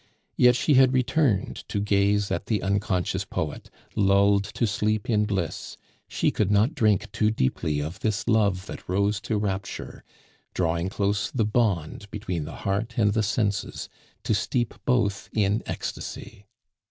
Yet 0.35 0.55
she 0.55 0.73
had 0.73 0.95
returned 0.95 1.57
to 1.69 1.79
gaze 1.79 2.31
at 2.31 2.47
the 2.47 2.63
unconscious 2.63 3.23
poet, 3.23 3.69
lulled 3.95 4.45
to 4.45 4.65
sleep 4.65 5.07
in 5.07 5.25
bliss; 5.25 5.77
she 6.07 6.31
could 6.31 6.49
not 6.49 6.73
drink 6.73 7.11
too 7.11 7.29
deeply 7.29 7.79
of 7.83 7.99
this 7.99 8.27
love 8.27 8.65
that 8.65 8.89
rose 8.89 9.21
to 9.21 9.37
rapture, 9.37 10.03
drawing 10.55 10.89
close 10.89 11.29
the 11.29 11.45
bond 11.45 12.07
between 12.09 12.45
the 12.45 12.55
heart 12.65 12.95
and 12.97 13.13
the 13.13 13.21
senses, 13.21 13.89
to 14.23 14.33
steep 14.33 14.73
both 14.85 15.29
in 15.35 15.61
ecstasy. 15.67 16.47